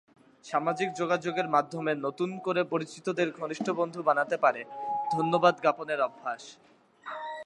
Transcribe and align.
সামাজিক 0.45 0.89
যোগাযোগের 0.93 1.47
মাধ্যমে 1.49 1.91
নতুন 2.05 2.29
করে 2.39 2.61
পরিচিতদের 2.63 3.27
ঘনিষ্ঠ 3.39 3.67
বন্ধু 3.79 3.99
বানাতে 4.03 4.35
পারে 4.37 4.61
ধন্যবাদ 5.11 5.53
জ্ঞাপনের 5.61 5.99
অভ্যাস। 6.01 6.43